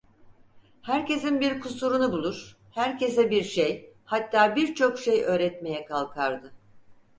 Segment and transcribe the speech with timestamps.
[0.81, 6.53] Herkesin bir kusurunu bulur, herkese bir şey, hatta birçok şey öğretmeye kalkardı.